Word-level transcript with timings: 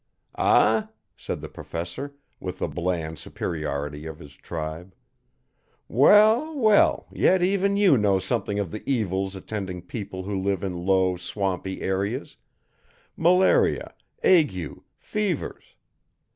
"Ah?" 0.33 0.89
said 1.15 1.41
the 1.41 1.47
Professor, 1.47 2.15
with 2.39 2.57
the 2.57 2.67
bland 2.67 3.19
superiority 3.19 4.07
of 4.07 4.17
his 4.17 4.33
tribe. 4.33 4.95
"Well, 5.87 6.57
well! 6.57 7.05
Yet 7.11 7.43
even 7.43 7.77
you 7.77 7.99
know 7.99 8.17
something 8.17 8.57
of 8.57 8.71
the 8.71 8.81
evils 8.89 9.35
attending 9.35 9.83
people 9.83 10.23
who 10.23 10.41
live 10.41 10.63
in 10.63 10.87
low, 10.87 11.17
swampy 11.17 11.83
areas; 11.83 12.35
malaria, 13.15 13.93
ague, 14.23 14.79
fevers. 14.97 15.75